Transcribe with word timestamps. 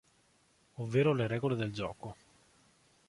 Ovvero 0.77 1.13
le 1.13 1.27
regole 1.27 1.55
del 1.55 1.71
gioco. 1.71 2.15